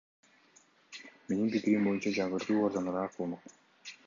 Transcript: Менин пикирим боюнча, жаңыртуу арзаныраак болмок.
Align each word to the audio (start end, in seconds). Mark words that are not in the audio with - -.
Менин 1.27 1.53
пикирим 1.57 1.85
боюнча, 1.89 2.15
жаңыртуу 2.19 2.67
арзаныраак 2.71 3.19
болмок. 3.21 3.57